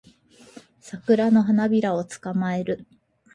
[0.79, 2.87] サクラの花びらを捕まえる